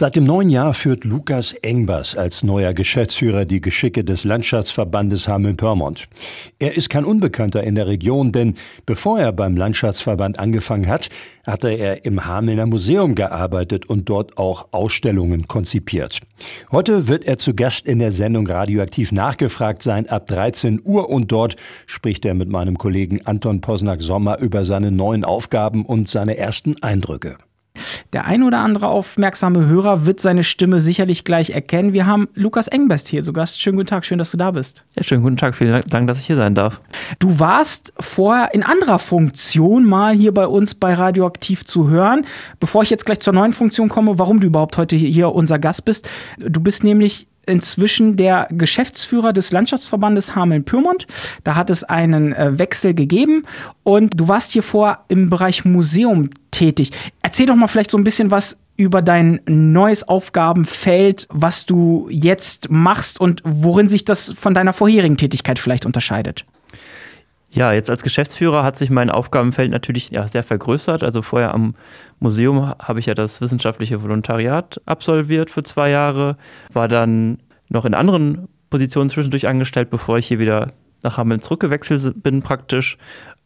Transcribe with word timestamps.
Seit 0.00 0.16
dem 0.16 0.24
neuen 0.24 0.48
Jahr 0.48 0.72
führt 0.72 1.04
Lukas 1.04 1.52
Engbers 1.52 2.16
als 2.16 2.42
neuer 2.42 2.72
Geschäftsführer 2.72 3.44
die 3.44 3.60
Geschicke 3.60 4.02
des 4.02 4.24
Landschaftsverbandes 4.24 5.28
Hameln-Pyrmont. 5.28 6.08
Er 6.58 6.74
ist 6.74 6.88
kein 6.88 7.04
Unbekannter 7.04 7.62
in 7.62 7.74
der 7.74 7.86
Region, 7.86 8.32
denn 8.32 8.54
bevor 8.86 9.20
er 9.20 9.30
beim 9.30 9.58
Landschaftsverband 9.58 10.38
angefangen 10.38 10.88
hat, 10.88 11.10
hatte 11.46 11.68
er 11.68 12.06
im 12.06 12.24
Hamelner 12.24 12.64
Museum 12.64 13.14
gearbeitet 13.14 13.90
und 13.90 14.08
dort 14.08 14.38
auch 14.38 14.68
Ausstellungen 14.70 15.48
konzipiert. 15.48 16.20
Heute 16.72 17.06
wird 17.06 17.26
er 17.26 17.36
zu 17.36 17.52
Gast 17.52 17.86
in 17.86 17.98
der 17.98 18.12
Sendung 18.12 18.46
Radioaktiv 18.46 19.12
nachgefragt 19.12 19.82
sein 19.82 20.08
ab 20.08 20.26
13 20.28 20.80
Uhr 20.82 21.10
und 21.10 21.30
dort 21.30 21.56
spricht 21.84 22.24
er 22.24 22.32
mit 22.32 22.48
meinem 22.48 22.78
Kollegen 22.78 23.26
Anton 23.26 23.60
Posnack-Sommer 23.60 24.38
über 24.38 24.64
seine 24.64 24.92
neuen 24.92 25.26
Aufgaben 25.26 25.84
und 25.84 26.08
seine 26.08 26.38
ersten 26.38 26.82
Eindrücke. 26.82 27.36
Der 28.12 28.24
ein 28.24 28.42
oder 28.42 28.58
andere 28.58 28.88
aufmerksame 28.88 29.66
Hörer 29.66 30.06
wird 30.06 30.20
seine 30.20 30.44
Stimme 30.44 30.80
sicherlich 30.80 31.24
gleich 31.24 31.50
erkennen. 31.50 31.92
Wir 31.92 32.06
haben 32.06 32.28
Lukas 32.34 32.68
Engbest 32.68 33.08
hier 33.08 33.22
zu 33.22 33.32
Gast. 33.32 33.60
Schönen 33.60 33.76
guten 33.76 33.88
Tag, 33.88 34.04
schön, 34.04 34.18
dass 34.18 34.30
du 34.30 34.36
da 34.36 34.50
bist. 34.50 34.84
Ja, 34.96 35.02
schönen 35.02 35.22
guten 35.22 35.36
Tag, 35.36 35.54
vielen 35.54 35.82
Dank, 35.88 36.06
dass 36.06 36.20
ich 36.20 36.26
hier 36.26 36.36
sein 36.36 36.54
darf. 36.54 36.80
Du 37.18 37.38
warst 37.38 37.92
vorher 37.98 38.54
in 38.54 38.62
anderer 38.62 38.98
Funktion 38.98 39.84
mal 39.84 40.14
hier 40.14 40.32
bei 40.32 40.46
uns 40.46 40.74
bei 40.74 40.94
Radioaktiv 40.94 41.64
zu 41.64 41.88
hören. 41.88 42.26
Bevor 42.58 42.82
ich 42.82 42.90
jetzt 42.90 43.06
gleich 43.06 43.20
zur 43.20 43.32
neuen 43.32 43.52
Funktion 43.52 43.88
komme, 43.88 44.18
warum 44.18 44.40
du 44.40 44.46
überhaupt 44.46 44.76
heute 44.76 44.96
hier 44.96 45.32
unser 45.34 45.58
Gast 45.58 45.84
bist. 45.84 46.08
Du 46.38 46.60
bist 46.60 46.84
nämlich 46.84 47.26
inzwischen 47.46 48.16
der 48.16 48.48
Geschäftsführer 48.50 49.32
des 49.32 49.50
Landschaftsverbandes 49.50 50.34
Hameln-Pyrmont. 50.34 51.06
Da 51.44 51.56
hat 51.56 51.70
es 51.70 51.84
einen 51.84 52.32
äh, 52.32 52.58
Wechsel 52.58 52.94
gegeben 52.94 53.44
und 53.82 54.18
du 54.18 54.28
warst 54.28 54.52
hier 54.52 54.62
vor 54.62 55.04
im 55.08 55.30
Bereich 55.30 55.64
Museum 55.64 56.30
tätig. 56.50 56.92
Erzähl 57.40 57.54
doch 57.54 57.58
mal 57.58 57.68
vielleicht 57.68 57.90
so 57.90 57.96
ein 57.96 58.04
bisschen 58.04 58.30
was 58.30 58.58
über 58.76 59.00
dein 59.00 59.40
neues 59.46 60.06
Aufgabenfeld, 60.06 61.26
was 61.30 61.64
du 61.64 62.06
jetzt 62.10 62.70
machst 62.70 63.18
und 63.18 63.40
worin 63.46 63.88
sich 63.88 64.04
das 64.04 64.34
von 64.34 64.52
deiner 64.52 64.74
vorherigen 64.74 65.16
Tätigkeit 65.16 65.58
vielleicht 65.58 65.86
unterscheidet. 65.86 66.44
Ja, 67.48 67.72
jetzt 67.72 67.88
als 67.88 68.02
Geschäftsführer 68.02 68.62
hat 68.62 68.76
sich 68.76 68.90
mein 68.90 69.08
Aufgabenfeld 69.08 69.70
natürlich 69.70 70.10
ja, 70.10 70.28
sehr 70.28 70.42
vergrößert. 70.42 71.02
Also 71.02 71.22
vorher 71.22 71.54
am 71.54 71.76
Museum 72.18 72.74
habe 72.78 73.00
ich 73.00 73.06
ja 73.06 73.14
das 73.14 73.40
wissenschaftliche 73.40 74.02
Volontariat 74.02 74.78
absolviert 74.84 75.50
für 75.50 75.62
zwei 75.62 75.88
Jahre, 75.88 76.36
war 76.74 76.88
dann 76.88 77.38
noch 77.70 77.86
in 77.86 77.94
anderen 77.94 78.48
Positionen 78.68 79.08
zwischendurch 79.08 79.48
angestellt, 79.48 79.88
bevor 79.88 80.18
ich 80.18 80.26
hier 80.26 80.40
wieder 80.40 80.74
nach 81.02 81.16
Hameln 81.16 81.40
zurückgewechselt 81.40 82.22
bin 82.22 82.42
praktisch. 82.42 82.98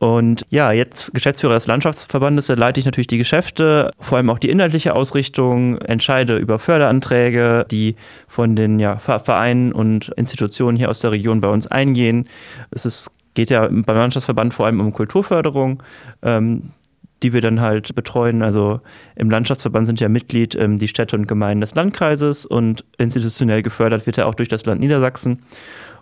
Und 0.00 0.46
ja, 0.48 0.72
jetzt 0.72 1.12
Geschäftsführer 1.12 1.52
des 1.52 1.66
Landschaftsverbandes, 1.66 2.46
da 2.46 2.54
leite 2.54 2.80
ich 2.80 2.86
natürlich 2.86 3.06
die 3.06 3.18
Geschäfte, 3.18 3.92
vor 4.00 4.16
allem 4.16 4.30
auch 4.30 4.38
die 4.38 4.48
inhaltliche 4.48 4.96
Ausrichtung, 4.96 5.76
entscheide 5.76 6.38
über 6.38 6.58
Förderanträge, 6.58 7.66
die 7.70 7.96
von 8.26 8.56
den 8.56 8.78
ja, 8.78 8.96
Vereinen 8.96 9.72
und 9.72 10.08
Institutionen 10.16 10.78
hier 10.78 10.88
aus 10.88 11.00
der 11.00 11.10
Region 11.10 11.42
bei 11.42 11.48
uns 11.48 11.66
eingehen. 11.66 12.30
Es 12.70 12.86
ist 12.86 13.10
geht 13.34 13.50
ja 13.50 13.68
beim 13.68 13.96
Landschaftsverband 13.96 14.54
vor 14.54 14.66
allem 14.66 14.80
um 14.80 14.92
Kulturförderung, 14.94 15.82
ähm, 16.22 16.70
die 17.22 17.34
wir 17.34 17.42
dann 17.42 17.60
halt 17.60 17.94
betreuen. 17.94 18.42
Also 18.42 18.80
im 19.16 19.30
Landschaftsverband 19.30 19.86
sind 19.86 20.00
ja 20.00 20.08
Mitglied 20.08 20.54
ähm, 20.54 20.78
die 20.78 20.88
Städte 20.88 21.14
und 21.14 21.28
Gemeinden 21.28 21.60
des 21.60 21.74
Landkreises 21.74 22.46
und 22.46 22.86
institutionell 22.96 23.62
gefördert 23.62 24.06
wird 24.06 24.16
er 24.16 24.26
auch 24.26 24.34
durch 24.34 24.48
das 24.48 24.64
Land 24.64 24.80
Niedersachsen. 24.80 25.42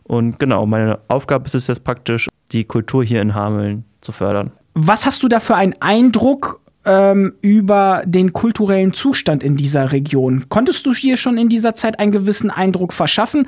Und 0.04 0.38
genau, 0.38 0.64
meine 0.66 1.00
Aufgabe 1.08 1.46
ist 1.46 1.54
es 1.56 1.66
jetzt 1.66 1.84
praktisch, 1.84 2.28
die 2.52 2.64
Kultur 2.64 3.04
hier 3.04 3.22
in 3.22 3.34
Hameln 3.34 3.84
zu 4.00 4.12
fördern. 4.12 4.52
Was 4.74 5.06
hast 5.06 5.22
du 5.22 5.28
da 5.28 5.40
für 5.40 5.56
einen 5.56 5.74
Eindruck 5.80 6.60
ähm, 6.84 7.34
über 7.40 8.02
den 8.06 8.32
kulturellen 8.32 8.94
Zustand 8.94 9.42
in 9.42 9.56
dieser 9.56 9.92
Region? 9.92 10.48
Konntest 10.48 10.86
du 10.86 10.94
hier 10.94 11.16
schon 11.16 11.36
in 11.36 11.48
dieser 11.48 11.74
Zeit 11.74 11.98
einen 11.98 12.12
gewissen 12.12 12.50
Eindruck 12.50 12.92
verschaffen? 12.92 13.46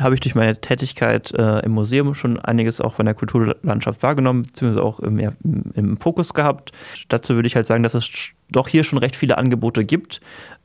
habe 0.00 0.14
ich 0.14 0.20
durch 0.20 0.34
meine 0.34 0.60
Tätigkeit 0.60 1.32
äh, 1.32 1.60
im 1.60 1.72
Museum 1.72 2.14
schon 2.14 2.38
einiges 2.38 2.80
auch 2.80 2.94
von 2.94 3.06
der 3.06 3.14
Kulturlandschaft 3.14 4.02
wahrgenommen, 4.02 4.42
beziehungsweise 4.42 4.84
auch 4.84 5.00
im, 5.00 5.18
im, 5.18 5.34
im, 5.74 5.96
Fokus 5.98 6.34
gehabt. 6.34 6.72
Dazu 7.08 7.34
würde 7.34 7.48
ich 7.48 7.56
halt 7.56 7.66
sagen, 7.66 7.82
dass 7.82 7.94
es 7.94 8.08
doch 8.50 8.68
hier 8.68 8.84
schon 8.84 8.98
recht 8.98 9.16
viele 9.16 9.38
Angebote 9.38 9.84
gibt, 9.84 10.20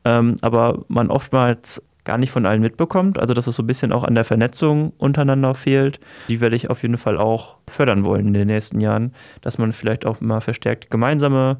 ähm, 0.05 0.35
aber 0.41 0.83
man 0.87 1.09
oftmals 1.09 1.81
gar 2.05 2.17
nicht 2.17 2.31
von 2.31 2.45
allen 2.45 2.61
mitbekommt. 2.61 3.19
Also 3.19 3.33
dass 3.33 3.47
es 3.47 3.55
so 3.55 3.63
ein 3.63 3.67
bisschen 3.67 3.91
auch 3.91 4.03
an 4.03 4.15
der 4.15 4.25
Vernetzung 4.25 4.93
untereinander 4.97 5.55
fehlt. 5.55 5.99
Die 6.29 6.41
werde 6.41 6.55
ich 6.55 6.69
auf 6.69 6.81
jeden 6.81 6.97
Fall 6.97 7.17
auch 7.17 7.55
fördern 7.69 8.03
wollen 8.05 8.27
in 8.27 8.33
den 8.33 8.47
nächsten 8.47 8.81
Jahren, 8.81 9.13
dass 9.41 9.57
man 9.57 9.73
vielleicht 9.73 10.05
auch 10.05 10.21
mal 10.21 10.41
verstärkt 10.41 10.89
gemeinsame 10.89 11.57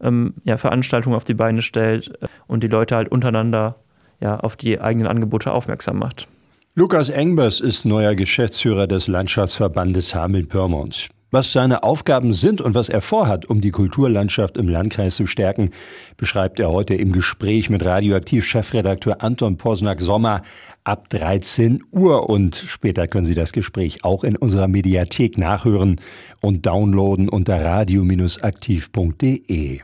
ähm, 0.00 0.34
ja, 0.44 0.56
Veranstaltungen 0.56 1.16
auf 1.16 1.24
die 1.24 1.34
Beine 1.34 1.62
stellt 1.62 2.10
äh, 2.20 2.26
und 2.46 2.62
die 2.62 2.68
Leute 2.68 2.96
halt 2.96 3.08
untereinander 3.08 3.76
ja, 4.20 4.38
auf 4.38 4.56
die 4.56 4.80
eigenen 4.80 5.06
Angebote 5.06 5.52
aufmerksam 5.52 5.98
macht. 5.98 6.28
Lukas 6.74 7.08
Engbers 7.08 7.60
ist 7.60 7.84
neuer 7.84 8.14
Geschäftsführer 8.14 8.88
des 8.88 9.06
Landschaftsverbandes 9.06 10.14
Hameln-Pyrmont. 10.14 11.08
Was 11.34 11.50
seine 11.50 11.82
Aufgaben 11.82 12.32
sind 12.32 12.60
und 12.60 12.76
was 12.76 12.88
er 12.88 13.00
vorhat, 13.00 13.46
um 13.46 13.60
die 13.60 13.72
Kulturlandschaft 13.72 14.56
im 14.56 14.68
Landkreis 14.68 15.16
zu 15.16 15.26
stärken, 15.26 15.72
beschreibt 16.16 16.60
er 16.60 16.70
heute 16.70 16.94
im 16.94 17.10
Gespräch 17.10 17.68
mit 17.70 17.84
Radioaktiv-Chefredakteur 17.84 19.20
Anton 19.20 19.56
Posnack-Sommer 19.56 20.44
ab 20.84 21.08
13 21.08 21.82
Uhr. 21.90 22.30
Und 22.30 22.54
später 22.54 23.08
können 23.08 23.24
Sie 23.24 23.34
das 23.34 23.52
Gespräch 23.52 24.04
auch 24.04 24.22
in 24.22 24.36
unserer 24.36 24.68
Mediathek 24.68 25.36
nachhören 25.36 26.00
und 26.40 26.66
downloaden 26.66 27.28
unter 27.28 27.64
radio-aktiv.de. 27.64 29.80